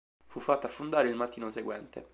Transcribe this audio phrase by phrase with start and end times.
[0.25, 2.09] Fu fatta affondare il mattino seguente.